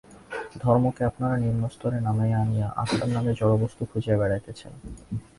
ধর্মকে 0.61 1.01
আপনারা 1.05 1.35
নিম্নস্তরে 1.37 1.97
নামাইয়া 2.07 2.37
আনিয়া 2.43 2.67
আত্মার 2.81 3.09
নামে 3.15 3.31
জড়বস্তু 3.39 3.83
খুঁজিয়া 3.91 4.17
বেড়াইতেছেন। 4.17 4.73